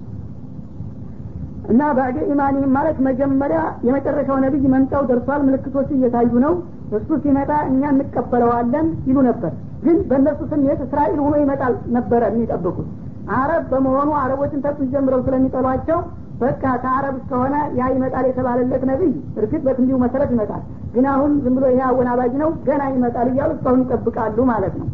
[1.73, 6.55] እና ባዕደ ኢማኒህም ማለት መጀመሪያ የመጨረሻው ነቢይ መምጫው ደርሷል። ምልክቶቹ እየታዩ ነው
[6.97, 9.53] እሱ ሲመጣ እኛ እንቀበለዋለን ይሉ ነበር።
[9.85, 12.89] ግን በእነሱ ስሜት እስራኤል ሆኖ ይመጣል ነበረ የሚጠብቁት።
[13.37, 15.99] አረብ በመሆኑ አረቦችን ተጡት ጀምረው ስለሚጠሏቸው
[16.41, 20.63] በቃ ከአረብ እስከሆነ ያ ይመጣል የተባለለት ነቢይ እርግጥ በትንቢው መሰረት ይመጣል።
[20.95, 24.89] ግን አሁን ዝም ብሎ ይሄ አወናባጅ ነው ገና ይመጣል እያሉ እስካሁን ይጠብቃሉ ማለት ነው